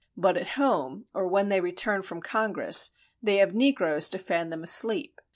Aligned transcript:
But 0.17 0.35
at 0.35 0.47
home, 0.57 1.05
or 1.13 1.27
when 1.27 1.49
they 1.49 1.61
return 1.61 2.01
from 2.01 2.21
Congress, 2.23 2.89
they 3.21 3.37
have 3.37 3.53
negroes 3.53 4.09
to 4.09 4.17
fan 4.17 4.49
them 4.49 4.63
asleep. 4.63 5.21